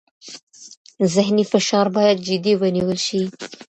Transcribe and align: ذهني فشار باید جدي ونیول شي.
ذهني 1.15 1.43
فشار 1.51 1.87
باید 1.95 2.17
جدي 2.27 2.53
ونیول 2.61 2.97
شي. 3.07 3.21